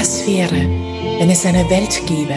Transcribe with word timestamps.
Was 0.00 0.24
wäre, 0.28 0.54
wenn 1.18 1.28
es 1.28 1.44
eine 1.44 1.68
Welt 1.70 2.02
gäbe, 2.06 2.36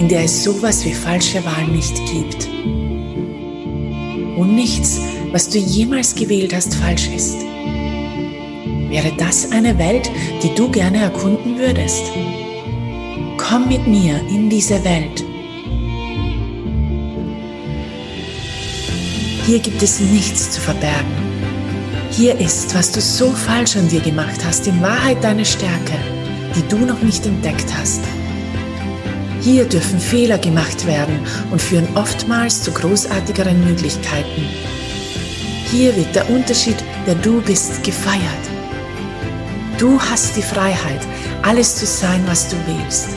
in 0.00 0.08
der 0.08 0.24
es 0.24 0.44
sowas 0.44 0.82
wie 0.86 0.94
falsche 0.94 1.44
Wahl 1.44 1.66
nicht 1.66 1.94
gibt? 2.10 2.48
Und 4.38 4.54
nichts, 4.54 4.98
was 5.30 5.50
du 5.50 5.58
jemals 5.58 6.14
gewählt 6.14 6.54
hast, 6.54 6.74
falsch 6.74 7.10
ist. 7.14 7.36
Wäre 8.88 9.12
das 9.18 9.52
eine 9.52 9.76
Welt, 9.76 10.10
die 10.42 10.54
du 10.54 10.70
gerne 10.70 11.02
erkunden 11.02 11.58
würdest? 11.58 12.02
Komm 13.36 13.68
mit 13.68 13.86
mir 13.86 14.18
in 14.30 14.48
diese 14.48 14.82
Welt. 14.82 15.22
Hier 19.44 19.58
gibt 19.58 19.82
es 19.82 20.00
nichts 20.00 20.52
zu 20.52 20.62
verbergen. 20.62 21.12
Hier 22.10 22.40
ist, 22.40 22.74
was 22.74 22.90
du 22.90 23.02
so 23.02 23.32
falsch 23.32 23.76
an 23.76 23.88
dir 23.88 24.00
gemacht 24.00 24.42
hast, 24.46 24.66
in 24.66 24.80
Wahrheit 24.80 25.22
deine 25.22 25.44
Stärke, 25.44 25.98
die 26.54 26.66
du 26.68 26.78
noch 26.78 27.02
nicht 27.02 27.26
entdeckt 27.26 27.66
hast. 27.76 28.00
Hier 29.40 29.64
dürfen 29.64 29.98
Fehler 29.98 30.38
gemacht 30.38 30.86
werden 30.86 31.18
und 31.50 31.60
führen 31.60 31.88
oftmals 31.96 32.62
zu 32.62 32.70
großartigeren 32.70 33.64
Möglichkeiten. 33.64 34.46
Hier 35.70 35.96
wird 35.96 36.14
der 36.14 36.30
Unterschied, 36.30 36.76
der 37.06 37.16
du 37.16 37.40
bist, 37.40 37.82
gefeiert. 37.82 38.22
Du 39.78 40.00
hast 40.00 40.36
die 40.36 40.42
Freiheit, 40.42 41.00
alles 41.42 41.74
zu 41.76 41.86
sein, 41.86 42.22
was 42.26 42.48
du 42.48 42.56
willst. 42.66 43.08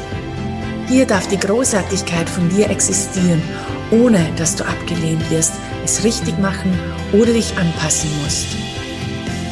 Hier 0.88 1.06
darf 1.06 1.28
die 1.28 1.40
Großartigkeit 1.40 2.30
von 2.30 2.50
dir 2.50 2.70
existieren, 2.70 3.42
ohne 3.92 4.26
dass 4.38 4.56
du 4.56 4.64
abgelehnt 4.64 5.30
wirst, 5.30 5.54
es 5.84 6.04
richtig 6.04 6.40
machen 6.40 6.78
oder 7.12 7.34
dich 7.34 7.56
anpassen 7.58 8.10
musst. 8.24 8.48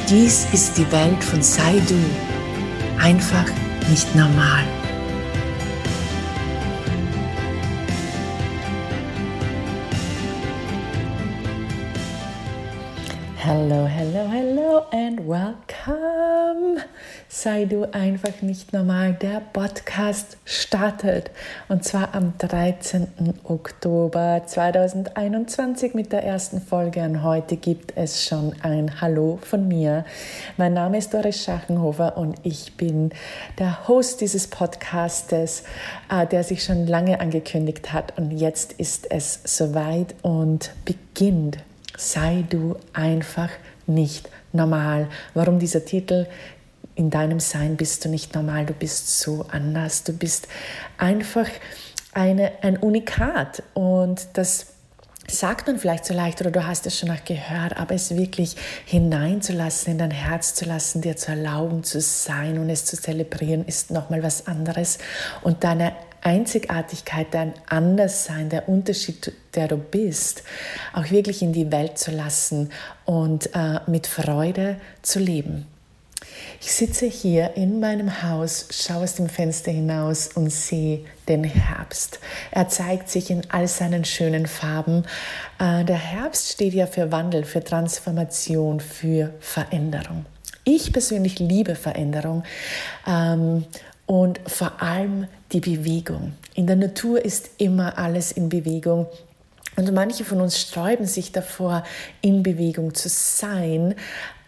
Dies 0.10 0.48
ist 0.54 0.78
die 0.78 0.92
Welt 0.92 1.24
von 1.24 1.42
Sei 1.42 1.82
du. 1.88 1.96
Einfach 3.00 3.46
nicht 3.90 4.16
normal. 4.16 4.64
Hello, 13.46 13.86
hello, 13.86 14.30
hello 14.30 14.86
and 14.94 15.28
welcome. 15.28 16.82
Sei 17.28 17.66
du 17.66 17.84
einfach 17.94 18.42
nicht 18.42 18.72
normal. 18.72 19.16
Der 19.16 19.42
Podcast 19.42 20.38
startet 20.46 21.30
und 21.68 21.84
zwar 21.84 22.16
am 22.16 22.38
13. 22.38 23.34
Oktober 23.44 24.44
2021 24.46 25.94
mit 25.94 26.14
der 26.14 26.24
ersten 26.24 26.62
Folge. 26.62 27.02
Und 27.02 27.22
heute 27.22 27.58
gibt 27.58 27.98
es 27.98 28.24
schon 28.24 28.56
ein 28.62 29.02
Hallo 29.02 29.40
von 29.42 29.68
mir. 29.68 30.06
Mein 30.56 30.74
Name 30.74 31.00
ist 31.00 31.14
Doris 31.14 31.44
Schachenhofer 31.44 32.16
und 32.16 32.38
ich 32.44 32.78
bin 32.78 33.10
der 33.60 33.90
Host 33.90 34.22
dieses 34.22 34.48
Podcastes, 34.48 35.64
äh, 36.10 36.26
der 36.26 36.46
sich 36.46 36.64
schon 36.64 36.88
lange 36.88 37.20
angekündigt 37.20 37.92
hat. 37.92 38.18
Und 38.18 38.32
jetzt 38.32 38.72
ist 38.72 39.12
es 39.12 39.42
soweit 39.44 40.16
und 40.22 40.72
beginnt 40.86 41.58
Sei 41.98 42.44
du 42.50 42.76
einfach 42.94 43.50
nicht 43.88 44.30
normal. 44.52 45.10
Warum 45.34 45.60
dieser 45.60 45.86
Titel? 45.86 46.28
In 46.96 47.10
deinem 47.10 47.40
Sein 47.40 47.76
bist 47.76 48.06
du 48.06 48.10
nicht 48.10 48.36
normal, 48.36 48.68
du 48.68 48.74
bist 48.74 49.20
so 49.20 49.46
anders, 49.50 50.04
du 50.04 50.14
bist 50.14 50.48
einfach 51.00 51.48
eine, 52.14 52.52
ein 52.62 52.78
Unikat 52.78 53.64
und 53.74 54.28
das 54.34 54.68
sagt 55.28 55.68
man 55.68 55.80
vielleicht 55.80 56.06
so 56.06 56.14
leicht 56.14 56.40
oder 56.42 56.52
du 56.52 56.68
hast 56.68 56.86
es 56.86 57.00
schon 57.00 57.10
auch 57.10 57.24
gehört, 57.26 57.78
aber 57.78 57.96
es 57.96 58.16
wirklich 58.16 58.56
hineinzulassen, 58.86 59.94
in 59.94 59.98
dein 59.98 60.12
Herz 60.12 60.54
zu 60.54 60.66
lassen, 60.66 61.02
dir 61.02 61.16
zu 61.16 61.32
erlauben 61.32 61.84
zu 61.84 62.02
sein 62.02 62.60
und 62.60 62.70
es 62.70 62.86
zu 62.86 63.00
zelebrieren, 63.00 63.66
ist 63.66 63.90
nochmal 63.90 64.22
was 64.22 64.48
anderes 64.48 65.00
und 65.42 65.64
deine 65.64 65.94
Einzigartigkeit, 66.24 67.28
dein 67.32 67.54
Anderssein, 67.68 68.50
der 68.50 68.70
Unterschied, 68.70 69.34
der 69.56 69.68
du 69.68 69.78
bist, 69.78 70.44
auch 70.94 71.12
wirklich 71.12 71.42
in 71.42 71.54
die 71.54 71.72
Welt 71.72 71.98
zu 71.98 72.12
lassen 72.12 72.72
und 73.06 73.50
äh, 73.54 73.80
mit 73.88 74.08
Freude 74.08 74.78
zu 75.02 75.20
leben. 75.20 75.68
Ich 76.62 76.72
sitze 76.72 77.06
hier 77.06 77.56
in 77.56 77.80
meinem 77.80 78.24
Haus, 78.24 78.68
schaue 78.72 79.04
aus 79.04 79.16
dem 79.16 79.28
Fenster 79.28 79.72
hinaus 79.72 80.30
und 80.30 80.50
sehe 80.50 81.04
den 81.28 81.44
Herbst. 81.44 82.20
Er 82.52 82.70
zeigt 82.70 83.10
sich 83.10 83.30
in 83.30 83.42
all 83.50 83.68
seinen 83.68 84.06
schönen 84.06 84.46
Farben. 84.46 85.04
Äh, 85.60 85.84
der 85.84 85.98
Herbst 85.98 86.54
steht 86.54 86.74
ja 86.74 86.88
für 86.88 87.12
Wandel, 87.12 87.44
für 87.44 87.64
Transformation, 87.64 88.80
für 88.80 89.34
Veränderung. 89.40 90.26
Ich 90.64 90.94
persönlich 90.94 91.40
liebe 91.40 91.76
Veränderung 91.76 92.44
ähm, 93.06 93.66
und 94.06 94.40
vor 94.46 94.82
allem 94.82 95.28
die 95.52 95.60
Bewegung. 95.60 96.34
In 96.56 96.68
der 96.68 96.76
Natur 96.76 97.24
ist 97.24 97.52
immer 97.58 97.98
alles 97.98 98.32
in 98.32 98.50
Bewegung. 98.50 99.08
Und 99.76 99.92
manche 99.92 100.24
von 100.24 100.40
uns 100.40 100.60
sträuben 100.60 101.08
sich 101.08 101.32
davor, 101.32 101.84
in 102.22 102.44
Bewegung 102.44 102.94
zu 102.94 103.10
sein. 103.10 103.96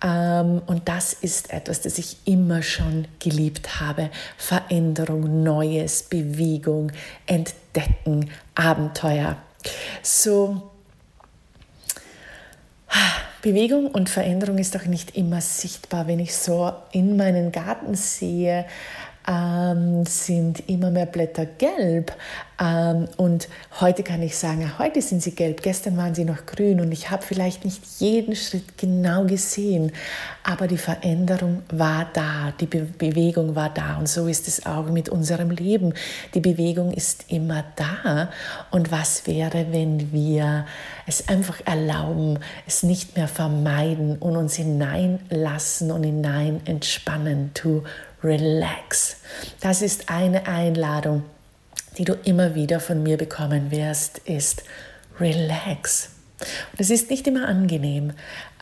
Ähm, 0.03 0.61
und 0.67 0.87
das 0.87 1.13
ist 1.13 1.51
etwas, 1.51 1.81
das 1.81 1.97
ich 1.97 2.17
immer 2.25 2.61
schon 2.61 3.07
geliebt 3.19 3.79
habe. 3.79 4.11
Veränderung, 4.37 5.41
Neues, 5.41 6.03
Bewegung, 6.03 6.91
Entdecken, 7.25 8.29
Abenteuer. 8.53 9.37
So, 10.03 10.61
Bewegung 13.41 13.87
und 13.87 14.09
Veränderung 14.09 14.57
ist 14.57 14.75
auch 14.75 14.85
nicht 14.85 15.15
immer 15.15 15.41
sichtbar. 15.41 16.07
Wenn 16.07 16.19
ich 16.19 16.35
so 16.35 16.71
in 16.91 17.17
meinen 17.17 17.51
Garten 17.51 17.95
sehe, 17.95 18.65
ähm, 19.27 20.05
sind 20.05 20.69
immer 20.69 20.91
mehr 20.91 21.05
Blätter 21.05 21.45
gelb. 21.45 22.13
Ähm, 22.59 23.07
und 23.17 23.49
heute 23.81 24.03
kann 24.03 24.21
ich 24.21 24.37
sagen, 24.37 24.79
heute 24.79 25.01
sind 25.01 25.21
sie 25.21 25.35
gelb, 25.35 25.61
gestern 25.61 25.97
waren 25.97 26.15
sie 26.15 26.23
noch 26.23 26.45
grün 26.45 26.79
und 26.79 26.91
ich 26.91 27.09
habe 27.11 27.21
vielleicht 27.21 27.65
nicht 27.65 27.81
jeden 27.99 28.35
Schritt 28.35 28.77
genau 28.77 29.25
gesehen, 29.25 29.91
aber 30.43 30.67
die 30.67 30.77
Veränderung 30.77 31.63
war 31.69 32.07
da, 32.13 32.53
die 32.59 32.65
Be 32.65 32.87
Bewegung 32.97 33.55
war 33.55 33.69
da 33.69 33.97
und 33.97 34.07
so 34.07 34.27
ist 34.27 34.47
es 34.47 34.65
auch 34.65 34.85
mit 34.85 35.09
unserem 35.09 35.49
Leben. 35.49 35.93
Die 36.33 36.39
Bewegung 36.39 36.93
ist 36.93 37.25
immer 37.27 37.65
da 37.75 38.29
und 38.71 38.91
was 38.91 39.27
wäre, 39.27 39.67
wenn 39.71 40.13
wir 40.13 40.65
es 41.07 41.27
einfach 41.27 41.59
erlauben, 41.65 42.39
es 42.67 42.83
nicht 42.83 43.17
mehr 43.17 43.27
vermeiden 43.27 44.17
und 44.17 44.37
uns 44.37 44.55
hineinlassen 44.55 45.91
und 45.91 46.03
hinein 46.03 46.61
entspannen, 46.65 47.51
to 47.53 47.83
relax. 48.23 49.17
Das 49.59 49.81
ist 49.81 50.09
eine 50.09 50.47
Einladung, 50.47 51.23
die 51.97 52.05
du 52.05 52.13
immer 52.23 52.55
wieder 52.55 52.79
von 52.79 53.03
mir 53.03 53.17
bekommen 53.17 53.71
wirst, 53.71 54.19
ist 54.19 54.63
relax. 55.19 56.09
Und 56.39 56.79
es 56.79 56.89
ist 56.89 57.09
nicht 57.09 57.27
immer 57.27 57.47
angenehm, 57.47 58.11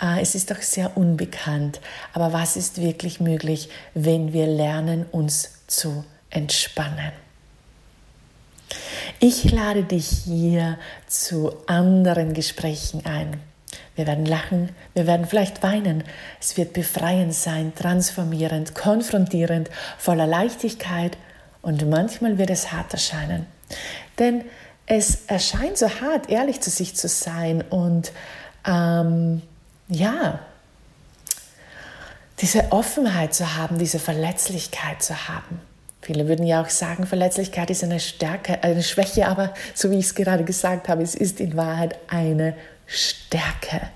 äh, 0.01 0.21
es 0.21 0.35
ist 0.35 0.51
auch 0.51 0.61
sehr 0.61 0.95
unbekannt, 0.95 1.81
aber 2.13 2.31
was 2.31 2.55
ist 2.55 2.79
wirklich 2.79 3.19
möglich, 3.19 3.69
wenn 3.95 4.31
wir 4.31 4.45
lernen, 4.45 5.05
uns 5.11 5.63
zu 5.67 6.05
entspannen? 6.29 7.11
Ich 9.19 9.51
lade 9.51 9.83
dich 9.83 10.07
hier 10.07 10.77
zu 11.07 11.53
anderen 11.67 12.33
Gesprächen 12.33 13.05
ein. 13.05 13.39
Wir 13.95 14.07
werden 14.07 14.25
lachen, 14.25 14.69
wir 14.93 15.07
werden 15.07 15.25
vielleicht 15.27 15.63
weinen. 15.63 16.03
Es 16.39 16.57
wird 16.57 16.73
befreiend 16.73 17.33
sein, 17.33 17.73
transformierend, 17.75 18.75
konfrontierend, 18.75 19.69
voller 19.97 20.27
Leichtigkeit 20.27 21.17
und 21.63 21.89
manchmal 21.89 22.37
wird 22.37 22.51
es 22.51 22.71
hart 22.71 22.93
erscheinen. 22.93 23.47
Denn 24.19 24.43
es 24.85 25.25
erscheint 25.25 25.77
so 25.77 25.89
hart, 25.89 26.29
ehrlich 26.29 26.61
zu 26.61 26.69
sich 26.69 26.95
zu 26.95 27.07
sein 27.07 27.63
und 27.63 28.11
ähm, 28.67 29.41
ja, 29.87 30.39
diese 32.39 32.71
Offenheit 32.71 33.33
zu 33.33 33.55
haben, 33.55 33.79
diese 33.79 33.99
Verletzlichkeit 33.99 35.01
zu 35.01 35.27
haben. 35.27 35.61
Viele 36.01 36.27
würden 36.27 36.45
ja 36.45 36.61
auch 36.61 36.69
sagen, 36.69 37.07
Verletzlichkeit 37.07 37.69
ist 37.69 37.83
eine 37.83 38.01
Stärke, 38.01 38.61
eine 38.61 38.83
Schwäche, 38.83 39.27
aber 39.27 39.53
so 39.73 39.89
wie 39.89 39.99
ich 39.99 40.07
es 40.07 40.15
gerade 40.15 40.43
gesagt 40.43 40.89
habe, 40.89 41.01
es 41.01 41.15
ist 41.15 41.39
in 41.39 41.55
Wahrheit 41.55 41.97
eine 42.09 42.55
Stärke, 42.85 43.89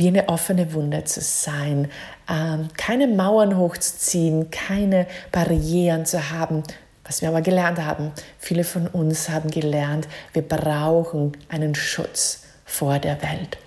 wie 0.00 0.08
eine 0.08 0.30
offene 0.30 0.72
Wunde 0.72 1.04
zu 1.04 1.20
sein, 1.20 1.90
ähm, 2.26 2.68
keine 2.78 3.06
Mauern 3.06 3.58
hochzuziehen, 3.58 4.50
keine 4.50 5.06
Barrieren 5.30 6.06
zu 6.06 6.30
haben. 6.30 6.62
Was 7.04 7.20
wir 7.20 7.28
aber 7.28 7.42
gelernt 7.42 7.78
haben, 7.78 8.12
viele 8.38 8.64
von 8.64 8.86
uns 8.86 9.28
haben 9.28 9.50
gelernt, 9.50 10.08
wir 10.32 10.42
brauchen 10.42 11.36
einen 11.50 11.74
Schutz 11.74 12.44
vor 12.64 12.98
der 12.98 13.20
Welt. 13.22 13.58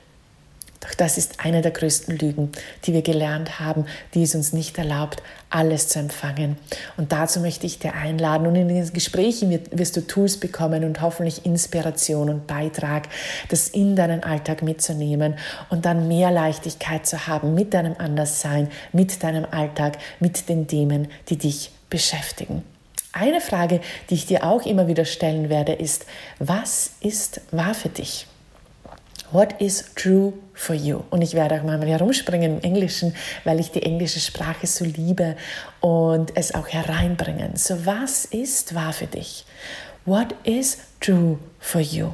Doch 0.83 0.93
das 0.95 1.17
ist 1.17 1.39
eine 1.39 1.61
der 1.61 1.71
größten 1.71 2.17
Lügen, 2.17 2.51
die 2.83 2.93
wir 2.93 3.03
gelernt 3.03 3.59
haben, 3.59 3.85
die 4.13 4.23
es 4.23 4.35
uns 4.35 4.51
nicht 4.51 4.77
erlaubt, 4.77 5.23
alles 5.49 5.87
zu 5.87 5.99
empfangen. 5.99 6.57
Und 6.97 7.13
dazu 7.13 7.39
möchte 7.39 7.65
ich 7.65 7.79
dir 7.79 7.93
einladen 7.93 8.47
und 8.47 8.55
in 8.55 8.67
den 8.67 8.91
Gesprächen 8.91 9.57
wirst 9.71 9.95
du 9.95 10.05
Tools 10.05 10.37
bekommen 10.37 10.83
und 10.83 11.01
hoffentlich 11.01 11.45
Inspiration 11.45 12.29
und 12.29 12.47
Beitrag, 12.47 13.07
das 13.47 13.69
in 13.69 13.95
deinen 13.95 14.23
Alltag 14.23 14.61
mitzunehmen 14.61 15.35
und 15.69 15.85
dann 15.85 16.09
mehr 16.09 16.31
Leichtigkeit 16.31 17.05
zu 17.05 17.27
haben 17.27 17.53
mit 17.53 17.73
deinem 17.73 17.95
Anderssein, 17.97 18.69
mit 18.91 19.23
deinem 19.23 19.45
Alltag, 19.49 19.97
mit 20.19 20.49
den 20.49 20.67
Themen, 20.67 21.07
die 21.29 21.37
dich 21.37 21.71
beschäftigen. 21.89 22.63
Eine 23.13 23.39
Frage, 23.39 23.79
die 24.09 24.15
ich 24.15 24.25
dir 24.25 24.43
auch 24.43 24.65
immer 24.65 24.87
wieder 24.87 25.05
stellen 25.05 25.47
werde, 25.47 25.73
ist, 25.73 26.07
was 26.39 26.93
ist 26.99 27.41
wahr 27.51 27.75
für 27.75 27.89
dich? 27.89 28.27
What 29.33 29.59
is 29.59 29.85
true 29.95 30.33
for 30.53 30.75
you? 30.75 31.01
Und 31.09 31.23
ich 31.23 31.33
werde 31.33 31.55
auch 31.55 31.63
mal 31.63 31.81
herumspringen 31.83 32.59
im 32.59 32.63
Englischen, 32.63 33.15
weil 33.43 33.59
ich 33.59 33.71
die 33.71 33.81
englische 33.81 34.19
Sprache 34.19 34.67
so 34.67 34.85
liebe 34.85 35.35
und 35.81 36.37
es 36.37 36.53
auch 36.53 36.67
hereinbringen. 36.67 37.55
So, 37.55 37.83
was 37.83 38.25
ist 38.25 38.75
wahr 38.75 38.93
für 38.93 39.07
dich? 39.07 39.43
What 40.05 40.35
is 40.43 40.77
true 40.99 41.39
for 41.59 41.81
you? 41.81 42.11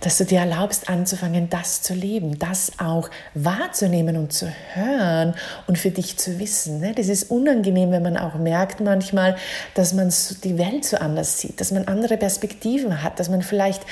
Dass 0.00 0.18
du 0.18 0.24
dir 0.24 0.40
erlaubst 0.40 0.88
anzufangen, 0.88 1.50
das 1.50 1.82
zu 1.82 1.94
leben, 1.94 2.38
das 2.38 2.72
auch 2.78 3.10
wahrzunehmen 3.34 4.16
und 4.16 4.32
zu 4.32 4.52
hören 4.74 5.34
und 5.66 5.78
für 5.78 5.90
dich 5.90 6.16
zu 6.16 6.38
wissen. 6.38 6.80
Ne? 6.80 6.92
Das 6.94 7.08
ist 7.08 7.30
unangenehm, 7.30 7.90
wenn 7.90 8.02
man 8.02 8.16
auch 8.16 8.34
merkt 8.34 8.80
manchmal, 8.80 9.36
dass 9.74 9.92
man 9.92 10.12
die 10.44 10.58
Welt 10.58 10.84
so 10.84 10.96
anders 10.98 11.40
sieht, 11.40 11.60
dass 11.60 11.72
man 11.72 11.86
andere 11.86 12.16
Perspektiven 12.16 13.02
hat, 13.02 13.18
dass 13.18 13.28
man 13.28 13.42
vielleicht 13.42 13.82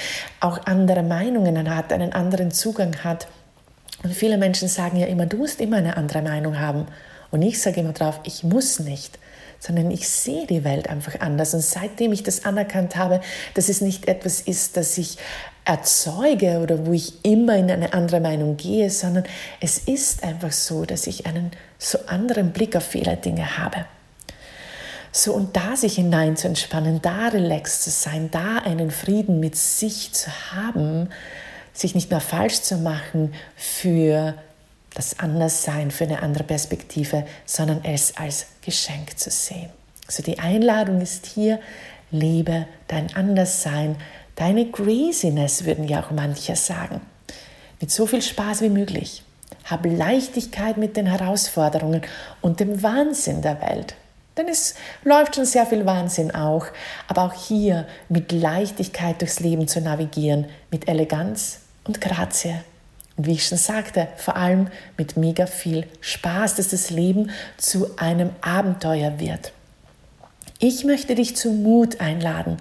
auch 0.40 0.66
andere 0.66 1.02
Meinungen 1.02 1.74
hat, 1.74 1.92
einen 1.92 2.12
anderen 2.12 2.50
Zugang 2.50 2.96
hat. 3.04 3.26
Und 4.02 4.14
viele 4.14 4.38
Menschen 4.38 4.68
sagen 4.68 4.98
ja 4.98 5.06
immer, 5.06 5.26
du 5.26 5.38
musst 5.38 5.60
immer 5.60 5.78
eine 5.78 5.96
andere 5.96 6.22
Meinung 6.22 6.60
haben. 6.60 6.86
Und 7.30 7.42
ich 7.42 7.60
sage 7.60 7.80
immer 7.80 7.92
drauf, 7.92 8.20
ich 8.24 8.44
muss 8.44 8.78
nicht 8.78 9.18
sondern 9.58 9.90
ich 9.90 10.08
sehe 10.08 10.46
die 10.46 10.64
Welt 10.64 10.88
einfach 10.88 11.20
anders. 11.20 11.54
Und 11.54 11.62
seitdem 11.62 12.12
ich 12.12 12.22
das 12.22 12.44
anerkannt 12.44 12.96
habe, 12.96 13.20
dass 13.54 13.68
es 13.68 13.80
nicht 13.80 14.08
etwas 14.08 14.40
ist, 14.40 14.76
das 14.76 14.96
ich 14.98 15.18
erzeuge 15.64 16.60
oder 16.60 16.86
wo 16.86 16.92
ich 16.92 17.24
immer 17.24 17.56
in 17.56 17.70
eine 17.70 17.92
andere 17.92 18.20
Meinung 18.20 18.56
gehe, 18.56 18.88
sondern 18.88 19.24
es 19.60 19.78
ist 19.78 20.22
einfach 20.22 20.52
so, 20.52 20.84
dass 20.84 21.06
ich 21.06 21.26
einen 21.26 21.50
so 21.78 21.98
anderen 22.06 22.52
Blick 22.52 22.76
auf 22.76 22.84
viele 22.84 23.16
Dinge 23.16 23.58
habe. 23.58 23.84
So 25.10 25.32
und 25.32 25.56
da 25.56 25.76
sich 25.76 25.94
hinein 25.96 26.36
zu 26.36 26.46
entspannen, 26.46 27.00
da 27.02 27.28
relaxed 27.28 27.82
zu 27.82 27.90
sein, 27.90 28.30
da 28.30 28.58
einen 28.58 28.90
Frieden 28.90 29.40
mit 29.40 29.56
sich 29.56 30.12
zu 30.12 30.30
haben, 30.52 31.08
sich 31.72 31.94
nicht 31.94 32.10
mehr 32.10 32.20
falsch 32.20 32.60
zu 32.60 32.76
machen 32.76 33.34
für 33.56 34.34
das 34.96 35.18
Anderssein, 35.20 35.90
für 35.90 36.04
eine 36.04 36.22
andere 36.22 36.44
Perspektive, 36.44 37.24
sondern 37.44 37.84
es 37.84 38.16
als 38.16 38.46
Geschenk 38.62 39.18
zu 39.18 39.30
sehen. 39.30 39.70
So 40.08 40.22
die 40.22 40.38
Einladung 40.38 41.00
ist 41.00 41.26
hier, 41.26 41.60
lebe 42.10 42.66
dein 42.88 43.14
Anderssein, 43.14 43.96
Deine 44.36 44.66
Craziness, 44.66 45.64
würden 45.64 45.88
ja 45.88 46.02
auch 46.02 46.10
manche 46.10 46.56
sagen. 46.56 47.00
Mit 47.80 47.90
so 47.90 48.06
viel 48.06 48.20
Spaß 48.20 48.60
wie 48.60 48.68
möglich. 48.68 49.22
Hab 49.64 49.86
Leichtigkeit 49.86 50.76
mit 50.76 50.98
den 50.98 51.06
Herausforderungen 51.06 52.02
und 52.42 52.60
dem 52.60 52.82
Wahnsinn 52.82 53.40
der 53.40 53.62
Welt. 53.62 53.94
Denn 54.36 54.46
es 54.48 54.74
läuft 55.04 55.36
schon 55.36 55.46
sehr 55.46 55.64
viel 55.64 55.86
Wahnsinn 55.86 56.34
auch. 56.34 56.66
Aber 57.08 57.22
auch 57.22 57.32
hier 57.32 57.86
mit 58.10 58.30
Leichtigkeit 58.30 59.22
durchs 59.22 59.40
Leben 59.40 59.66
zu 59.68 59.80
navigieren, 59.80 60.46
mit 60.70 60.86
Eleganz 60.86 61.60
und 61.84 62.02
Grazie. 62.02 62.62
Und 63.16 63.26
wie 63.26 63.32
ich 63.32 63.46
schon 63.46 63.58
sagte, 63.58 64.08
vor 64.16 64.36
allem 64.36 64.68
mit 64.96 65.16
mega 65.16 65.46
viel 65.46 65.86
Spaß, 66.00 66.56
dass 66.56 66.68
das 66.68 66.90
Leben 66.90 67.30
zu 67.56 67.96
einem 67.96 68.30
Abenteuer 68.42 69.18
wird. 69.18 69.52
Ich 70.58 70.84
möchte 70.84 71.14
dich 71.14 71.36
zum 71.36 71.62
Mut 71.62 72.00
einladen. 72.00 72.58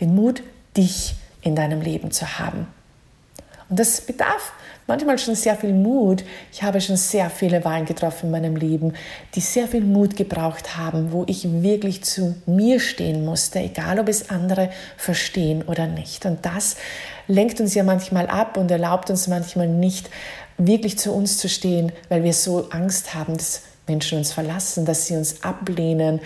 Den 0.00 0.14
Mut 0.14 0.42
dich 0.76 1.14
in 1.40 1.56
deinem 1.56 1.80
Leben 1.80 2.10
zu 2.10 2.38
haben. 2.38 2.66
Und 3.68 3.78
das 3.78 4.00
bedarf 4.00 4.52
manchmal 4.86 5.18
schon 5.18 5.34
sehr 5.34 5.56
viel 5.56 5.72
Mut. 5.72 6.24
Ich 6.52 6.62
habe 6.62 6.80
schon 6.80 6.96
sehr 6.96 7.30
viele 7.30 7.64
Wahlen 7.64 7.84
getroffen 7.84 8.26
in 8.26 8.32
meinem 8.32 8.56
Leben, 8.56 8.94
die 9.34 9.40
sehr 9.40 9.68
viel 9.68 9.82
Mut 9.82 10.16
gebraucht 10.16 10.76
haben, 10.76 11.12
wo 11.12 11.24
ich 11.26 11.62
wirklich 11.62 12.04
zu 12.04 12.36
mir 12.46 12.80
stehen 12.80 13.24
musste, 13.24 13.60
egal 13.60 13.98
ob 13.98 14.08
es 14.08 14.30
andere 14.30 14.70
verstehen 14.96 15.62
oder 15.62 15.86
nicht. 15.86 16.26
Und 16.26 16.44
das 16.44 16.76
lenkt 17.28 17.60
uns 17.60 17.74
ja 17.74 17.82
manchmal 17.82 18.26
ab 18.26 18.56
und 18.56 18.70
erlaubt 18.70 19.10
uns 19.10 19.28
manchmal 19.28 19.68
nicht, 19.68 20.10
wirklich 20.58 20.98
zu 20.98 21.12
uns 21.12 21.38
zu 21.38 21.48
stehen, 21.48 21.92
weil 22.08 22.22
wir 22.22 22.32
so 22.32 22.70
Angst 22.70 23.14
haben, 23.14 23.36
dass 23.36 23.62
Menschen 23.86 24.18
uns 24.18 24.32
verlassen, 24.32 24.84
dass 24.84 25.06
sie 25.06 25.16
uns 25.16 25.42
ablehnen, 25.42 26.20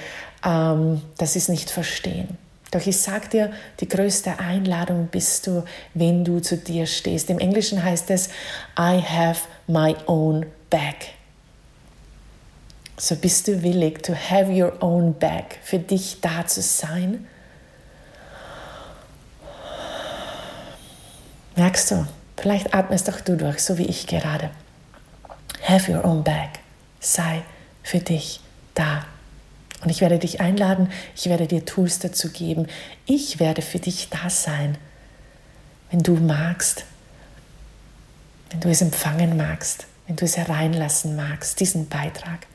ähm, 0.45 1.03
dass 1.19 1.33
sie 1.35 1.41
es 1.41 1.49
nicht 1.49 1.71
verstehen. 1.71 2.39
Doch 2.71 2.87
ich 2.87 2.99
sage 2.99 3.29
dir, 3.29 3.53
die 3.81 3.89
größte 3.89 4.39
Einladung 4.39 5.09
bist 5.09 5.47
du, 5.47 5.65
wenn 5.95 6.25
du 6.25 6.41
zu 6.41 6.57
dir 6.57 6.87
stehst. 6.87 7.29
Im 7.29 7.39
Englischen 7.39 7.83
heißt 7.83 8.11
es, 8.11 8.29
I 8.79 9.03
have 9.03 9.49
my 9.67 9.97
own 10.07 10.47
back. 10.69 11.15
So 12.97 13.17
bist 13.17 13.49
du 13.49 13.63
willig, 13.63 14.03
to 14.03 14.15
have 14.15 14.53
your 14.53 14.83
own 14.83 15.15
back, 15.15 15.59
für 15.63 15.79
dich 15.79 16.21
da 16.21 16.47
zu 16.47 16.61
sein. 16.61 17.27
Merkst 21.57 21.91
du, 21.91 22.07
vielleicht 22.37 22.73
atmest 22.75 23.11
auch 23.11 23.21
du 23.21 23.37
durch, 23.37 23.61
so 23.61 23.79
wie 23.79 23.87
ich 23.87 24.07
gerade. 24.07 24.51
Have 25.67 25.91
your 25.91 26.05
own 26.05 26.23
back. 26.23 26.61
Sei 27.01 27.43
für 27.83 27.99
dich 27.99 28.41
da. 28.75 29.05
Und 29.83 29.91
ich 29.91 30.01
werde 30.01 30.19
dich 30.19 30.41
einladen, 30.41 30.91
ich 31.17 31.27
werde 31.27 31.47
dir 31.47 31.65
Tools 31.65 31.99
dazu 31.99 32.31
geben. 32.31 32.67
Ich 33.07 33.41
werde 33.41 33.63
für 33.63 33.79
dich 33.79 34.09
da 34.11 34.29
sein, 34.29 34.77
wenn 35.91 36.03
du 36.03 36.17
magst, 36.17 36.85
wenn 38.51 38.61
du 38.61 38.69
es 38.69 38.83
empfangen 38.83 39.37
magst, 39.37 39.87
wenn 40.07 40.17
du 40.17 40.25
es 40.25 40.37
hereinlassen 40.37 41.17
magst, 41.17 41.61
diesen 41.61 41.89
Beitrag. 41.89 42.47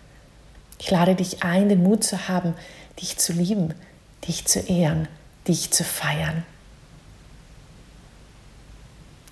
Ich 0.79 0.91
lade 0.91 1.15
dich 1.15 1.41
ein, 1.43 1.69
den 1.69 1.81
Mut 1.81 2.03
zu 2.03 2.27
haben, 2.27 2.53
dich 3.01 3.17
zu 3.17 3.33
lieben, 3.33 3.73
dich 4.27 4.45
zu 4.45 4.59
ehren, 4.59 5.07
dich 5.47 5.71
zu 5.71 5.83
feiern. 5.83 6.43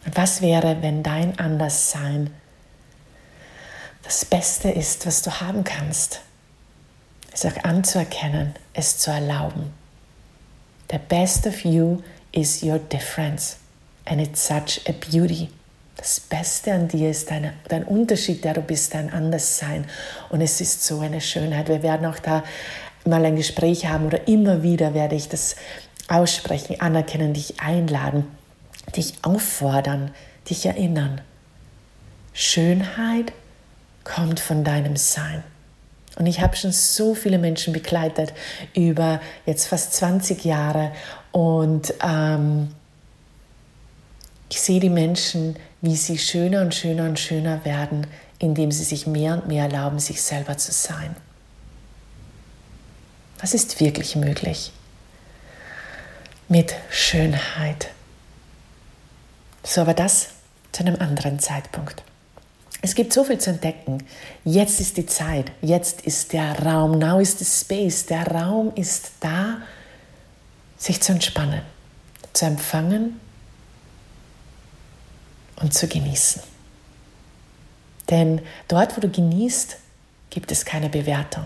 Und 0.05 0.17
was 0.17 0.41
wäre, 0.41 0.81
wenn 0.81 1.03
dein 1.03 1.37
Anderssein 1.37 2.31
das 4.03 4.25
Beste 4.25 4.69
ist, 4.69 5.05
was 5.05 5.21
du 5.21 5.39
haben 5.39 5.63
kannst? 5.63 6.21
Es 7.33 7.45
auch 7.45 7.63
anzuerkennen, 7.63 8.53
es 8.73 8.97
zu 8.97 9.11
erlauben. 9.11 9.73
The 10.91 10.99
best 11.09 11.47
of 11.47 11.63
you 11.65 12.01
is 12.31 12.61
your 12.63 12.79
difference 12.79 13.57
and 14.05 14.21
it's 14.21 14.45
such 14.45 14.81
a 14.87 14.91
beauty. 14.91 15.49
Das 15.95 16.19
Beste 16.19 16.73
an 16.73 16.87
dir 16.87 17.09
ist 17.09 17.31
dein, 17.31 17.53
dein 17.69 17.83
Unterschied, 17.83 18.43
der 18.43 18.55
du 18.55 18.61
bist, 18.61 18.93
dein 18.93 19.11
Anderssein. 19.11 19.85
Und 20.29 20.41
es 20.41 20.59
ist 20.59 20.85
so 20.85 20.99
eine 20.99 21.21
Schönheit. 21.21 21.69
Wir 21.69 21.81
werden 21.81 22.05
auch 22.05 22.19
da 22.19 22.43
mal 23.05 23.23
ein 23.25 23.35
Gespräch 23.35 23.85
haben 23.85 24.05
oder 24.05 24.27
immer 24.27 24.63
wieder 24.63 24.93
werde 24.93 25.15
ich 25.15 25.29
das 25.29 25.55
aussprechen, 26.07 26.81
anerkennen, 26.81 27.33
dich 27.33 27.59
einladen, 27.59 28.25
dich 28.95 29.13
auffordern, 29.21 30.11
dich 30.49 30.65
erinnern. 30.65 31.21
Schönheit 32.33 33.31
kommt 34.03 34.39
von 34.39 34.63
deinem 34.63 34.97
Sein. 34.97 35.43
Und 36.17 36.27
ich 36.27 36.41
habe 36.41 36.55
schon 36.55 36.71
so 36.71 37.15
viele 37.15 37.39
Menschen 37.39 37.73
begleitet 37.73 38.33
über 38.75 39.19
jetzt 39.45 39.67
fast 39.67 39.93
20 39.93 40.45
Jahre 40.45 40.91
und 41.31 41.93
ähm, 42.03 42.69
ich 44.49 44.61
sehe 44.61 44.79
die 44.79 44.91
Menschen, 44.91 45.55
wie 45.81 45.95
sie 45.95 46.19
schöner 46.19 46.61
und 46.61 46.75
schöner 46.75 47.05
und 47.05 47.19
schöner 47.19 47.65
werden, 47.65 48.05
indem 48.37 48.71
sie 48.71 48.83
sich 48.83 49.07
mehr 49.07 49.33
und 49.33 49.47
mehr 49.47 49.63
erlauben, 49.63 49.97
sich 49.97 50.21
selber 50.21 50.57
zu 50.57 50.71
sein. 50.71 51.15
Was 53.39 53.55
ist 53.55 53.79
wirklich 53.79 54.15
möglich 54.15 54.71
mit 56.47 56.75
Schönheit? 56.91 57.89
So, 59.63 59.81
aber 59.81 59.95
das 59.95 60.29
zu 60.71 60.85
einem 60.85 61.01
anderen 61.01 61.39
Zeitpunkt. 61.39 62.03
Es 62.85 62.95
gibt 62.95 63.13
so 63.13 63.23
viel 63.23 63.37
zu 63.37 63.51
entdecken. 63.51 64.03
Jetzt 64.43 64.81
ist 64.81 64.97
die 64.97 65.05
Zeit, 65.05 65.53
jetzt 65.61 66.01
ist 66.01 66.33
der 66.33 66.59
Raum, 66.59 66.99
now 66.99 67.17
is 67.17 67.39
the 67.39 67.45
space. 67.45 68.05
Der 68.07 68.27
Raum 68.27 68.73
ist 68.75 69.13
da, 69.21 69.59
sich 70.77 70.99
zu 70.99 71.13
entspannen, 71.13 71.61
zu 72.33 72.45
empfangen 72.45 73.21
und 75.61 75.73
zu 75.73 75.87
genießen. 75.87 76.43
Denn 78.09 78.41
dort, 78.67 78.97
wo 78.97 78.99
du 78.99 79.07
genießt, 79.07 79.77
gibt 80.29 80.51
es 80.51 80.65
keine 80.65 80.89
Bewertung. 80.89 81.45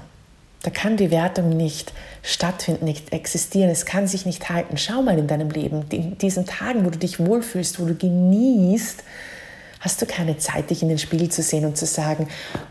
Da 0.63 0.71
kann 0.71 0.97
die 0.97 1.11
Wertung 1.11 1.49
nicht 1.55 1.93
stattfinden, 2.23 2.85
nicht 2.85 3.13
existieren. 3.13 3.69
Es 3.69 3.85
kann 3.85 4.07
sich 4.07 4.25
nicht 4.25 4.49
halten. 4.49 4.75
Schau 4.77 5.03
mal 5.03 5.19
in 5.19 5.27
deinem 5.27 5.51
Leben, 5.51 5.85
in 5.91 6.17
diesen 6.17 6.47
Tagen, 6.47 6.83
wo 6.83 6.89
du 6.89 6.97
dich 6.97 7.19
wohlfühlst, 7.19 7.79
wo 7.79 7.85
du 7.85 7.93
genießt, 7.93 9.03
hast 9.79 10.01
du 10.01 10.05
keine 10.05 10.37
Zeit, 10.37 10.69
dich 10.69 10.81
in 10.81 10.89
den 10.89 10.97
Spiegel 10.97 11.29
zu 11.29 11.41
sehen 11.41 11.65
und 11.65 11.77
zu 11.77 11.85
sagen, 11.85 12.27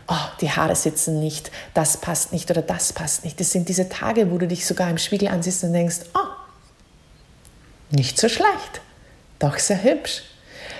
oh, 0.07 0.15
die 0.41 0.51
Haare 0.51 0.75
sitzen 0.75 1.19
nicht, 1.19 1.51
das 1.73 1.97
passt 1.97 2.33
nicht 2.33 2.49
oder 2.51 2.61
das 2.61 2.93
passt 2.93 3.23
nicht. 3.23 3.39
Das 3.39 3.51
sind 3.51 3.69
diese 3.69 3.89
Tage, 3.89 4.31
wo 4.31 4.37
du 4.37 4.47
dich 4.47 4.65
sogar 4.65 4.89
im 4.89 4.97
Spiegel 4.97 5.29
ansiehst 5.29 5.63
und 5.63 5.73
denkst, 5.73 5.99
oh, 6.13 6.27
nicht 7.91 8.19
so 8.19 8.27
schlecht, 8.27 8.81
doch 9.39 9.57
sehr 9.57 9.83
hübsch. 9.83 10.23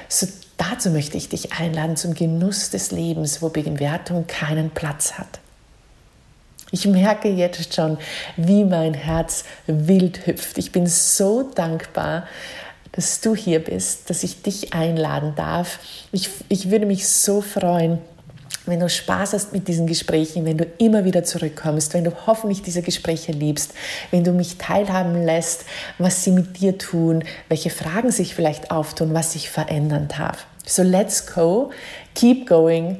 So, 0.09 0.27
dazu 0.57 0.89
möchte 0.89 1.17
ich 1.17 1.29
dich 1.29 1.53
einladen 1.53 1.95
zum 1.95 2.13
Genuss 2.13 2.69
des 2.69 2.91
Lebens, 2.91 3.41
wo 3.41 3.49
Bewertung 3.49 4.27
keinen 4.27 4.69
Platz 4.69 5.13
hat. 5.13 5.39
Ich 6.71 6.85
merke 6.85 7.29
jetzt 7.29 7.73
schon, 7.73 7.97
wie 8.35 8.65
mein 8.65 8.93
Herz 8.93 9.45
wild 9.67 10.27
hüpft. 10.27 10.57
Ich 10.57 10.73
bin 10.73 10.85
so 10.85 11.43
dankbar, 11.43 12.27
dass 12.91 13.21
du 13.21 13.35
hier 13.35 13.59
bist, 13.59 14.09
dass 14.09 14.23
ich 14.23 14.41
dich 14.41 14.73
einladen 14.73 15.33
darf. 15.35 15.79
Ich, 16.11 16.29
ich 16.49 16.69
würde 16.71 16.85
mich 16.85 17.07
so 17.07 17.41
freuen, 17.41 17.99
wenn 18.67 18.79
du 18.81 18.89
Spaß 18.89 19.33
hast 19.33 19.53
mit 19.53 19.67
diesen 19.67 19.87
Gesprächen, 19.87 20.45
wenn 20.45 20.57
du 20.57 20.65
immer 20.77 21.05
wieder 21.05 21.23
zurückkommst, 21.23 21.93
wenn 21.93 22.03
du 22.03 22.11
hoffentlich 22.27 22.61
diese 22.61 22.81
Gespräche 22.81 23.31
liebst, 23.31 23.73
wenn 24.11 24.23
du 24.23 24.31
mich 24.31 24.57
teilhaben 24.57 25.23
lässt, 25.23 25.65
was 25.97 26.23
sie 26.23 26.31
mit 26.31 26.59
dir 26.59 26.77
tun, 26.77 27.23
welche 27.47 27.69
Fragen 27.69 28.11
sich 28.11 28.35
vielleicht 28.35 28.71
auftun, 28.71 29.13
was 29.13 29.33
sich 29.33 29.49
verändern 29.49 30.09
darf. 30.09 30.45
So 30.65 30.83
let's 30.83 31.33
go, 31.33 31.71
keep 32.13 32.45
going. 32.45 32.97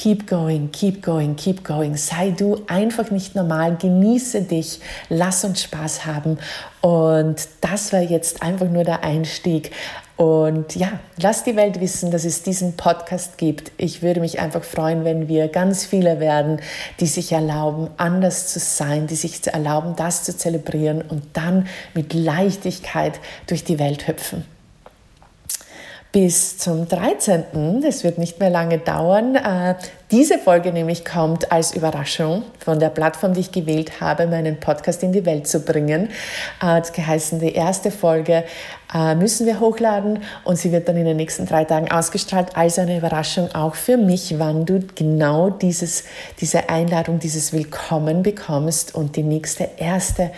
Keep 0.00 0.28
going, 0.28 0.70
keep 0.70 1.02
going, 1.02 1.34
keep 1.34 1.64
going. 1.64 1.96
Sei 1.96 2.30
du 2.30 2.62
einfach 2.68 3.10
nicht 3.10 3.34
normal, 3.34 3.76
genieße 3.76 4.42
dich, 4.42 4.78
lass 5.08 5.42
uns 5.42 5.64
Spaß 5.64 6.06
haben. 6.06 6.38
Und 6.80 7.48
das 7.60 7.92
war 7.92 8.02
jetzt 8.02 8.40
einfach 8.40 8.68
nur 8.68 8.84
der 8.84 9.02
Einstieg. 9.02 9.72
Und 10.16 10.76
ja, 10.76 11.00
lass 11.20 11.42
die 11.42 11.56
Welt 11.56 11.80
wissen, 11.80 12.12
dass 12.12 12.24
es 12.24 12.44
diesen 12.44 12.76
Podcast 12.76 13.38
gibt. 13.38 13.72
Ich 13.76 14.00
würde 14.00 14.20
mich 14.20 14.38
einfach 14.38 14.62
freuen, 14.62 15.04
wenn 15.04 15.26
wir 15.26 15.48
ganz 15.48 15.84
viele 15.84 16.20
werden, 16.20 16.60
die 17.00 17.08
sich 17.08 17.32
erlauben, 17.32 17.90
anders 17.96 18.52
zu 18.52 18.60
sein, 18.60 19.08
die 19.08 19.16
sich 19.16 19.44
erlauben, 19.48 19.96
das 19.96 20.22
zu 20.22 20.36
zelebrieren 20.36 21.02
und 21.02 21.24
dann 21.32 21.66
mit 21.94 22.14
Leichtigkeit 22.14 23.18
durch 23.48 23.64
die 23.64 23.80
Welt 23.80 24.06
hüpfen 24.06 24.44
bis 26.20 26.58
zum 26.58 26.88
13. 26.88 27.80
Es 27.86 28.02
wird 28.02 28.18
nicht 28.18 28.40
mehr 28.40 28.50
lange 28.50 28.78
dauern. 28.78 29.36
Äh, 30.08 30.16
diese 30.16 30.38
Folge 30.38 30.72
nämlich 30.72 31.04
kommt 31.04 31.52
als 31.52 31.74
Überraschung 31.74 32.44
von 32.58 32.78
der 32.78 32.88
Plattform, 32.88 33.34
die 33.34 33.40
ich 33.40 33.52
gewählt 33.52 34.00
habe, 34.00 34.26
meinen 34.26 34.58
Podcast 34.58 35.02
in 35.02 35.12
die 35.12 35.24
Welt 35.24 35.46
zu 35.46 35.60
bringen. 35.60 36.08
Hat 36.60 36.92
geheißen, 36.92 37.38
die 37.38 37.52
erste 37.52 37.90
Folge 37.90 38.44
äh, 38.94 39.14
müssen 39.14 39.46
wir 39.46 39.60
hochladen 39.60 40.22
und 40.44 40.56
sie 40.56 40.72
wird 40.72 40.88
dann 40.88 40.96
in 40.96 41.04
den 41.04 41.16
nächsten 41.16 41.46
drei 41.46 41.64
Tagen 41.64 41.90
ausgestrahlt 41.90 42.56
als 42.56 42.78
eine 42.78 42.96
Überraschung 42.96 43.54
auch 43.54 43.74
für 43.74 43.96
mich, 43.96 44.38
wann 44.38 44.64
du 44.64 44.80
genau 44.94 45.50
dieses, 45.50 46.04
diese 46.40 46.68
Einladung, 46.70 47.18
dieses 47.18 47.52
Willkommen 47.52 48.22
bekommst 48.22 48.94
und 48.94 49.16
die 49.16 49.22
nächste 49.22 49.68
erste 49.76 50.30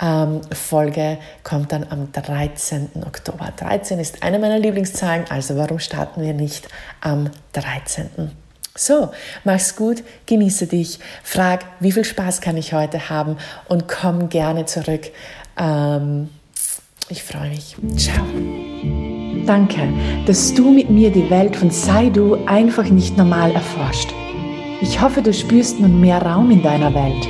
ähm, 0.00 0.40
Folge 0.52 1.18
kommt 1.42 1.72
dann 1.72 1.86
am 1.90 2.12
13. 2.12 2.90
Oktober. 3.06 3.52
13 3.56 3.98
ist 3.98 4.22
eine 4.22 4.38
meiner 4.38 4.58
Lieblingszahlen, 4.58 5.24
also 5.30 5.56
warum 5.56 5.78
starten 5.78 6.22
wir 6.22 6.32
nicht 6.32 6.68
am 7.00 7.30
13.? 7.54 8.45
So, 8.76 9.10
mach's 9.44 9.74
gut, 9.74 10.02
genieße 10.26 10.66
dich, 10.66 10.98
frag, 11.24 11.64
wie 11.80 11.92
viel 11.92 12.04
Spaß 12.04 12.40
kann 12.40 12.56
ich 12.56 12.74
heute 12.74 13.08
haben 13.08 13.36
und 13.68 13.88
komm 13.88 14.28
gerne 14.28 14.66
zurück. 14.66 15.10
Ähm, 15.58 16.28
ich 17.08 17.22
freue 17.22 17.48
mich. 17.48 17.76
Ciao. 17.96 18.24
Danke, 19.46 19.88
dass 20.26 20.52
du 20.52 20.70
mit 20.70 20.90
mir 20.90 21.10
die 21.10 21.30
Welt 21.30 21.56
von 21.56 21.70
Sei 21.70 22.10
Du 22.10 22.36
einfach 22.46 22.88
nicht 22.90 23.16
normal 23.16 23.52
erforscht. 23.52 24.12
Ich 24.82 25.00
hoffe, 25.00 25.22
du 25.22 25.32
spürst 25.32 25.80
nun 25.80 26.00
mehr 26.00 26.20
Raum 26.20 26.50
in 26.50 26.62
deiner 26.62 26.92
Welt. 26.92 27.28